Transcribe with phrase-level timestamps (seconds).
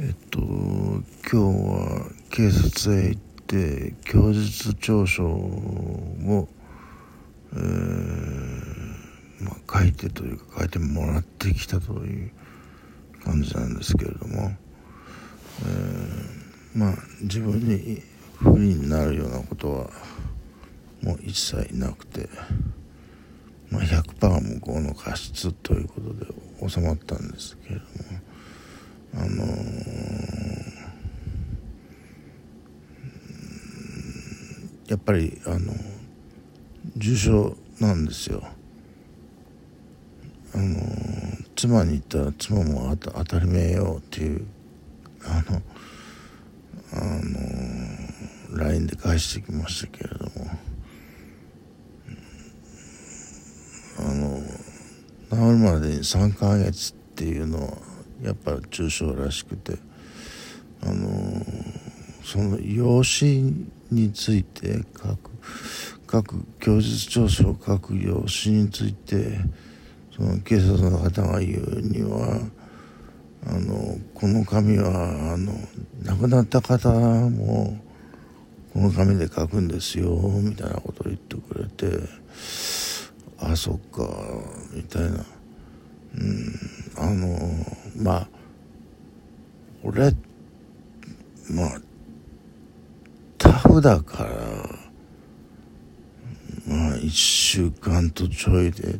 [0.00, 6.48] えっと今日は警察へ行って供述調書を、
[7.52, 7.58] えー
[9.40, 12.30] まあ、書いてというか書いてもらってきたという
[13.24, 14.52] 感じなんですけれども、
[15.62, 18.00] えー、まあ自分に
[18.36, 19.90] 不利になるようなことは
[21.02, 22.28] もう一切なくて、
[23.68, 28.17] まあ、100%向こうの過失ということで収まったんですけれども。
[29.14, 29.30] あのー、
[34.90, 35.58] やっぱりあの
[36.96, 38.42] 重症なんですよ。
[40.54, 40.76] あの
[41.54, 44.46] 妻に言ったら妻も当たり前よっていう
[45.24, 45.62] あの
[46.92, 47.00] あ
[48.54, 50.30] の LINE で返してきましたけれども
[53.98, 54.40] あの
[55.30, 57.76] 治るまでに3ヶ月っていうのは
[58.22, 59.78] やっぱ重症らしくて。
[60.82, 61.44] あの
[62.22, 63.24] その養子
[63.90, 65.30] について書く
[66.06, 69.38] 各供述調書を書く養子について
[70.14, 72.40] その警察の方が言うには
[73.46, 75.52] あのこの紙はあの
[76.02, 77.78] 亡くなった方も
[78.72, 82.08] この紙で書くんですよみたいなことを言ってくれて
[83.40, 84.06] あそっか
[84.74, 85.37] みたいな。
[86.16, 86.68] うん。
[87.00, 87.38] あの
[87.96, 88.28] まあ
[89.84, 90.10] 俺
[91.48, 91.80] まあ
[93.38, 94.30] タフだから
[96.66, 98.98] まあ1週間とちょいで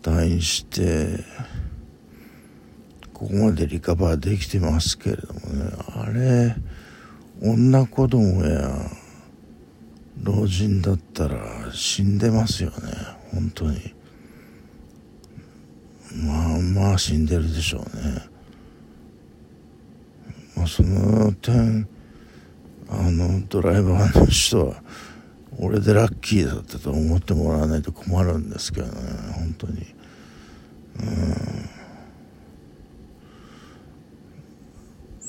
[0.00, 1.24] 退院して
[3.12, 6.54] ここまでリカバーできてますけれどもねあれ
[7.42, 8.70] 女子供や
[10.22, 11.36] 老人だったら
[11.72, 12.76] 死んでますよね
[13.32, 13.97] 本当に。
[16.14, 18.22] まあまあ死んでるでしょうね。
[20.56, 21.88] まあその点
[22.88, 24.82] あのドライバーの人は
[25.58, 28.92] 俺でラッキーだったと思ってもらわないと困るんですけどね
[29.34, 29.94] 本当に。
[31.00, 31.68] うん。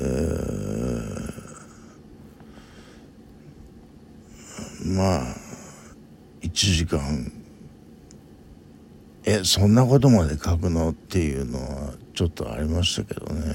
[0.00, 5.36] えー、まあ
[6.42, 7.32] 1時間
[9.26, 10.90] えそんなことまで書くの？
[10.90, 13.54] っていうのはちょっとありましたけどね。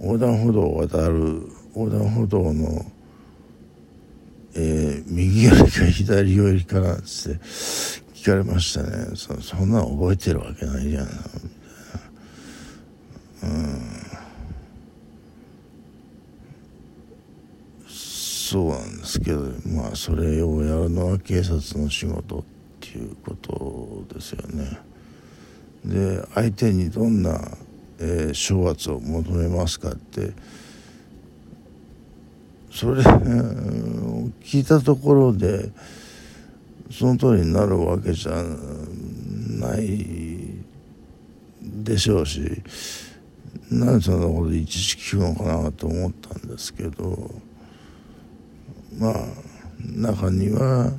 [0.00, 2.84] 横断歩道を渡る横断歩道の、
[4.54, 9.14] えー、右寄りか左寄りかなんって聞かれましたね。
[9.16, 11.06] そそんなの覚えてるわけないじゃん。
[11.06, 11.10] うん。
[17.86, 22.44] そうなんですけどまあそれをやるのは警察の仕事。
[22.92, 24.78] ていうことですよね。
[25.84, 27.40] で相手にどんな、
[27.98, 30.32] えー、掌圧を求めますかって
[32.70, 33.02] それ
[34.44, 35.72] 聞いたところで
[36.90, 38.44] その通りになるわけじゃ
[39.58, 40.06] ない
[41.84, 42.62] でしょうし
[43.70, 47.30] なんでそんなこといちいち聞くのかなと思ったんですけど
[48.98, 49.26] まあ
[49.80, 50.92] 中には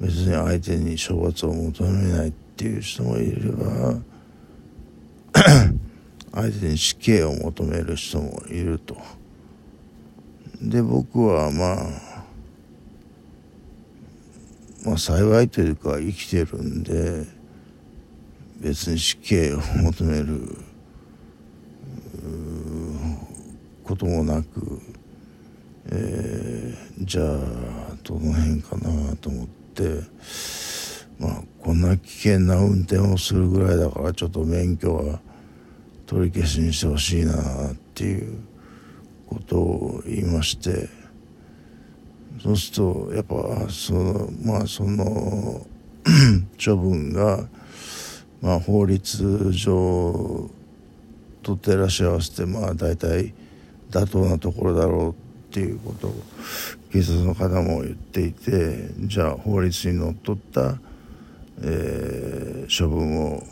[0.00, 3.98] 別に相手に処罰を求めないっていう人もいれば
[6.32, 8.96] 相手に死刑を求める人もいると。
[10.62, 12.24] で僕はまあ
[14.84, 17.24] まあ幸いというか生きてるんで
[18.60, 20.56] 別に死刑を求める
[23.84, 24.80] こともなく、
[25.90, 27.26] えー、じゃあ
[28.02, 29.65] どの辺かなと思って
[31.18, 35.20] まあこんな危険な運転をするぐらいだからちょっと免許は
[36.06, 37.32] 取り消しにしてほしいな
[37.70, 38.38] っていう。
[39.26, 40.88] ことを言いまして
[42.42, 45.66] そうするとやっぱそのまあその
[46.64, 47.48] 処分が、
[48.40, 50.48] まあ、法律上
[51.42, 53.34] と照らし合わせてまあ大体
[53.90, 55.25] 妥当なところだろう
[55.56, 56.14] っていうことを
[56.92, 60.76] 警察の方も言っていてじゃあ法律にのっとった、
[61.62, 63.42] えー、処分を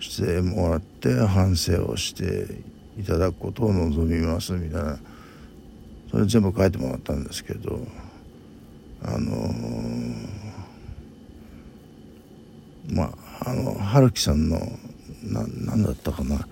[0.00, 2.48] してもらって反省をして
[3.00, 4.98] いただくことを望みますみたいな。
[6.10, 7.78] それ全部書いてもらったんですけど
[9.02, 13.12] あのー、ま
[13.42, 14.58] ああの春樹さんの
[15.22, 16.48] な何だったかな。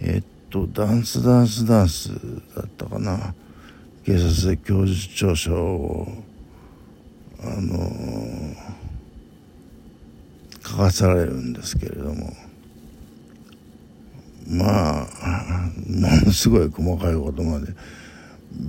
[0.00, 2.10] えー、っとダンスダンスダンス
[2.56, 3.32] だったかな。
[4.04, 6.08] 警察で供述調書を
[7.42, 7.90] あの、
[10.62, 12.32] 書かされるんですけれども。
[14.50, 17.72] まあ ものすごい細かいことまで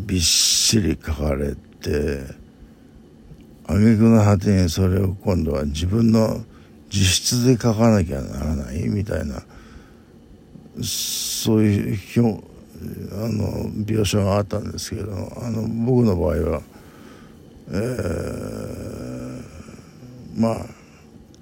[0.05, 2.23] びっしり書かれて
[3.65, 6.43] 挙句の果てにそれを今度は自分の
[6.93, 9.41] 自筆で書かなきゃならないみたいな
[10.83, 12.50] そういう表
[13.11, 16.61] あの描写があったんですけどあの僕の場合は、
[17.69, 19.43] えー、
[20.35, 20.65] まあ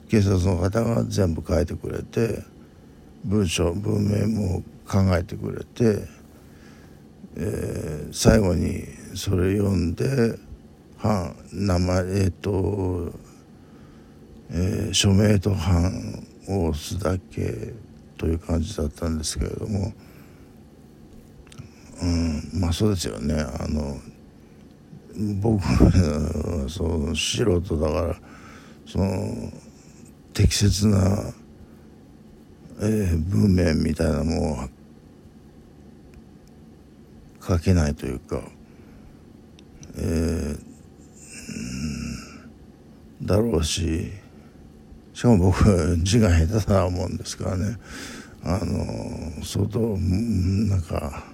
[0.09, 2.43] 警察の方が全部書いてくれて
[3.23, 6.07] 文章文面も考えてくれて、
[7.37, 8.83] えー、最後に
[9.15, 10.37] それ読んで
[11.53, 13.13] 名前えっ、ー、と、
[14.51, 17.73] えー、署名と判を押すだけ
[18.17, 19.93] という感じだったんですけれども。
[22.01, 22.49] うん。
[22.59, 23.35] まあそうですよね。
[23.35, 23.97] あの
[25.41, 28.15] 僕はその素人だから
[28.85, 29.51] その
[30.33, 31.33] 適切な、
[32.81, 34.69] えー、文面みたいなもの
[37.45, 38.41] 書けないというか、
[39.97, 40.59] えー、
[43.21, 44.11] だろうし
[45.13, 47.77] しかも僕字が下手なもんですからね。
[48.41, 51.25] あの相当なんか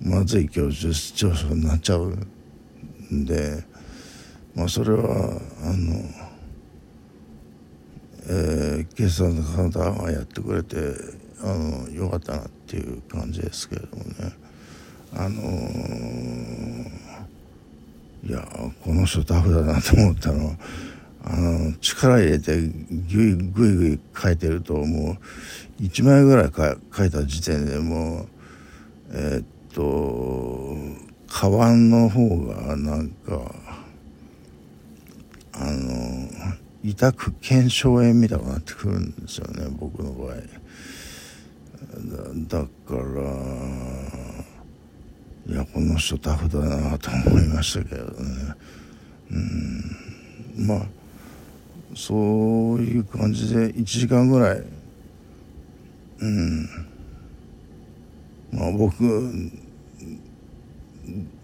[0.00, 2.16] まずい教授調書になっちゃう
[3.12, 3.64] んで、
[4.54, 6.04] まあ、それはあの、
[8.28, 10.76] えー、警察の方がやってくれて
[11.42, 14.12] あのよかったなっていう感じですけれどもね。
[15.14, 16.90] あのー、
[18.28, 18.46] いや
[18.84, 20.52] この人タフだなと思ったのは
[21.24, 25.16] あの力入れてぐいぐいぐい書いてるとも
[25.78, 26.74] う1枚ぐらい書
[27.04, 28.28] いた時点でもう
[29.12, 29.44] えー、っ
[29.78, 30.76] と
[31.28, 33.54] 川の方がなんか
[35.52, 36.28] あの
[36.82, 40.34] 痛く腱鞘炎みたいになってくるんですよね僕の場合。
[42.48, 42.68] だか
[45.46, 48.10] らいやこの人タフだなと思いましたけどね。
[49.30, 50.66] うん。
[50.66, 50.86] まあ
[51.94, 52.18] そう
[52.80, 54.62] いう感じで1時間ぐらい。
[56.20, 56.68] うん。
[58.52, 59.04] まあ僕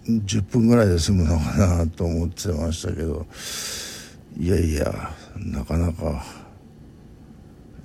[0.07, 3.27] 10分ぐらいで済むのかなと思ってましたけど
[4.39, 6.25] いやいやなかなか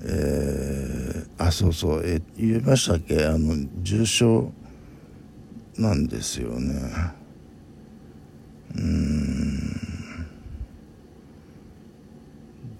[0.01, 3.25] えー、あそうそうえ言いましたっけ？
[3.25, 4.51] あの重症
[5.77, 6.73] なんですよね。
[8.75, 9.59] うん。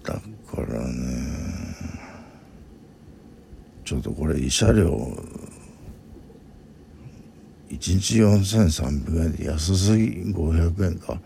[0.02, 0.20] だか
[0.62, 0.94] らね
[3.84, 5.12] ちょっとこれ慰謝料
[7.80, 11.20] 日4300円で安すぎ500円か。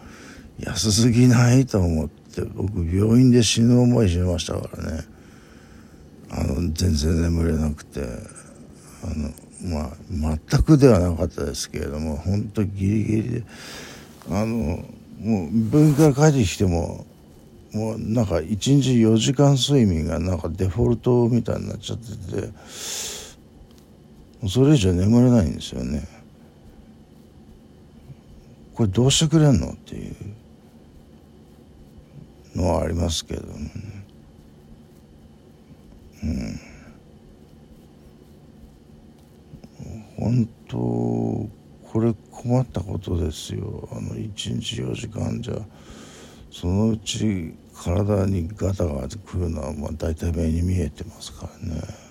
[0.59, 5.05] 安すぎないと思って僕病院で死ぬ思いしましたからね。
[6.31, 8.01] あの全然眠れなくて。
[9.03, 9.31] あの
[9.63, 13.45] まあ全くではなかったですけれども本当ギリギリで。
[14.31, 14.85] あの
[15.21, 17.05] もう病院から帰ってきても
[17.73, 22.49] もうなんか1日4時間睡眠がなんかデフォルトみたいになっちゃってて。
[24.49, 26.07] それ以上眠れないんですよね。
[28.75, 29.73] これどうしてくれんの？
[29.73, 30.15] っていう
[32.57, 33.71] のはありますけどね。
[36.23, 36.61] うん。
[40.17, 41.51] 本当こ
[42.01, 43.89] れ困ったことですよ。
[43.93, 45.55] あの1日4時間じゃ。
[46.51, 52.04] そのうち体にガタがくるのはまあ大体目に見えてますからね。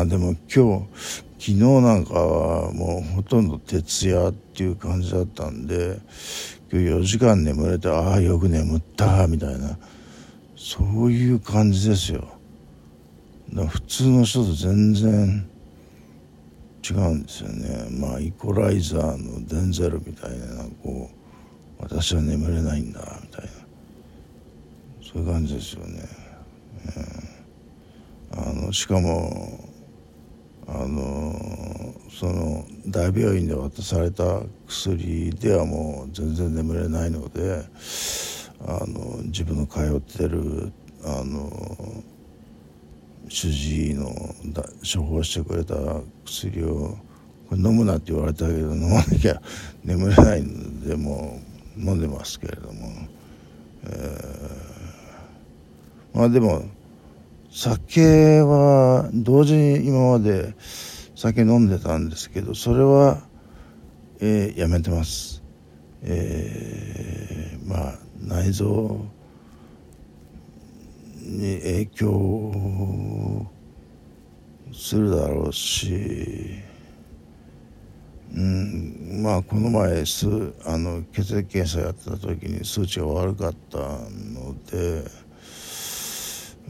[0.00, 0.86] あでも今日
[1.38, 6.00] 昨日なんかはもうほとんど徹夜っていう感じだったんで
[6.70, 9.78] 今日4時間眠れてああよく眠ったみたいな
[10.56, 12.28] そういう感じですよ。
[13.52, 15.48] だ普通の人と全然
[16.88, 17.88] 違うんですよね。
[17.90, 21.10] まあイコライザーのデンゼルみたいなこ
[21.78, 23.68] う私は眠れないんだみたいな。
[25.10, 26.02] そういう感じですよね、
[28.34, 29.67] うん、あのしかも
[30.88, 37.64] のその大病院で渡された薬ではもう全然眠れないので
[38.66, 40.72] あの自分の通ってる
[41.04, 42.02] あの
[43.28, 44.08] 主治医の
[44.82, 45.74] 処方してくれた
[46.24, 46.96] 薬を
[47.48, 49.40] これ飲むなって言われたけど飲まなきゃ
[49.84, 51.40] 眠れないのでも
[51.76, 52.88] う飲んでますけれども、
[53.84, 56.64] えー、まあでも
[57.60, 60.54] 酒は同時に今まで
[61.16, 63.20] 酒飲んでたんですけどそれは、
[64.20, 65.42] えー、やめてます、
[66.04, 69.04] えー、まあ内臓
[71.18, 73.44] に影響
[74.72, 76.60] するだろうし、
[78.36, 80.28] うん、まあこの前す
[80.64, 85.27] あの血液検査やってた時に数値が悪かったので、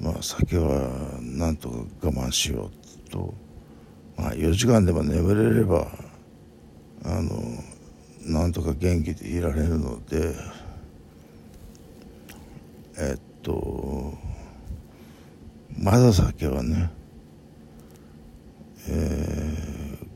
[0.00, 2.70] まあ、酒はなんとか我慢しよ
[3.06, 3.34] うと、
[4.16, 5.88] まあ、4時間でも眠れれば
[7.04, 7.30] あの
[8.24, 10.34] なんとか元気でいられるので
[12.98, 14.14] えっと
[15.76, 16.90] まだ酒はね
[18.90, 20.06] えー、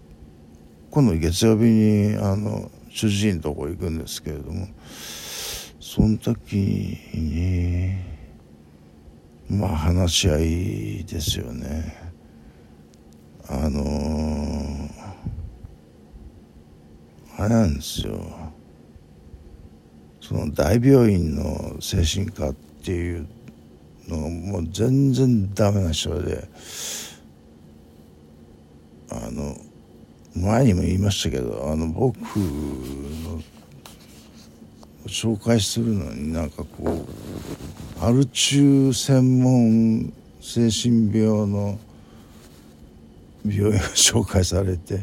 [0.91, 4.67] 今度月曜日にあの主治医のとこ行くんですけれども
[5.79, 7.97] その時に
[9.49, 12.13] まあ話し合いですよね。
[13.49, 14.91] あのー、
[17.39, 18.53] あれなんですよ。
[20.21, 23.27] その大病院の精神科っていう
[24.09, 26.49] のがもう全然ダメな人で
[29.11, 29.57] あの
[30.35, 33.43] 前にも言いましたけどあの僕の
[35.13, 37.07] 紹介するのになんかこ
[38.01, 41.79] うアル中専門精神病の
[43.47, 45.01] 病院を紹介されて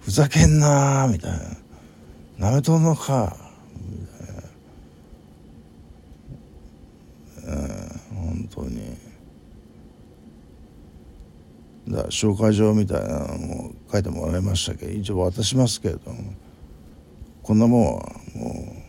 [0.00, 2.50] ふざけんなーみたいな。
[2.50, 3.36] なめとんのか
[3.76, 4.24] みた
[7.44, 7.68] いな、うん、
[8.16, 8.96] 本当に。
[11.88, 16.32] だ紹介状みたいなのも書いてもらいましたけど一応渡しますけれども。
[17.42, 17.92] こんなもんは
[18.36, 18.81] もう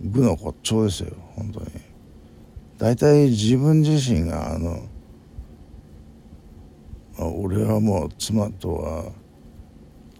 [0.00, 1.66] 愚の骨頂ですよ本当に。
[2.78, 4.82] 大体自分自身があの
[7.18, 9.12] あ俺はもう妻とは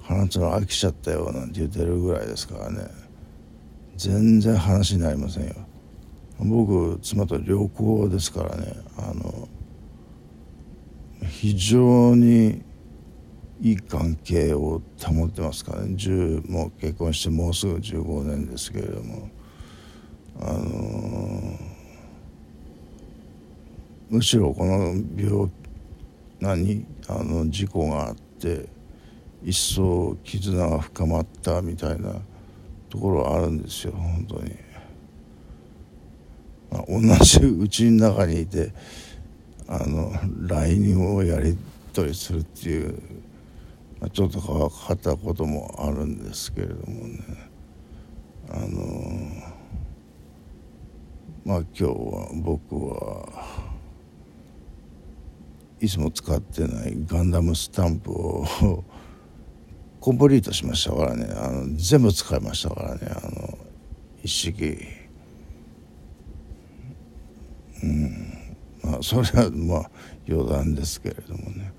[0.03, 2.89] 話すの飽きちゃったよなんて言ってるぐらいですからね。
[3.97, 5.55] 全然話になりませんよ。
[6.41, 8.75] 僕妻と良好ですからね。
[8.97, 9.49] あの
[11.23, 12.63] 非常に
[13.61, 15.95] いい関係を保ってますからね。
[15.95, 19.29] 10もう結婚してもうすぐ15年ですけれども。
[20.41, 21.59] あのー、
[24.11, 25.51] むしろこの病
[26.41, 26.87] 何？
[27.09, 28.69] あの事故があって
[29.43, 32.13] 一層絆が深まったみたいな
[32.91, 34.55] ところはあるんですよ本当に。
[36.71, 38.73] あ、同じうちの中にいて
[39.67, 40.13] あの
[40.47, 41.57] LINE をやり
[41.93, 42.93] 取りするっていう、
[44.01, 47.21] まあ、ちょっと変わったこともあるんですけれどもね
[48.51, 49.48] あの
[51.49, 53.27] まあ今日は僕は
[55.81, 58.45] いつも使ってないガンダムスタンプを
[59.99, 61.27] コンプリートしましたからね。
[61.35, 63.01] あの全部使いましたからね。
[63.11, 63.59] あの
[64.23, 64.77] 一式。
[67.83, 68.57] うん。
[68.83, 69.91] まあそれはまあ
[70.29, 71.73] 余談ですけれどもね。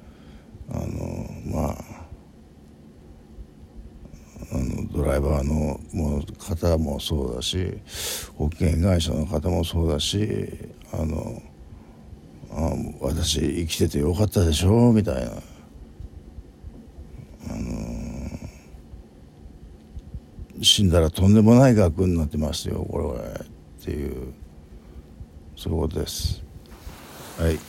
[0.71, 1.75] あのまあ
[4.51, 7.77] あのドライバーのも方もそうだし
[8.35, 10.49] 保険会社の方もそうだし
[10.91, 11.41] あの
[12.51, 15.33] あ私生きててよかったでしょみたいなあ
[17.49, 17.79] の
[20.61, 24.33] 死んだらとんでもない額になってますよこれはっていう
[25.55, 26.43] そういうことです。
[27.37, 27.68] はい